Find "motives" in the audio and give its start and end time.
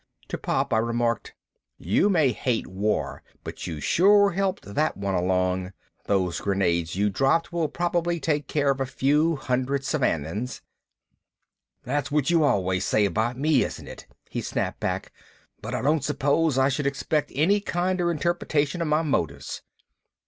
19.03-19.61